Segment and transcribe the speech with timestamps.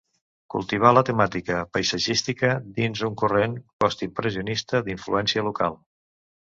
[0.53, 2.51] Cultivà la temàtica paisatgística
[2.81, 5.81] dins un corrent postimpressionista d’influència local.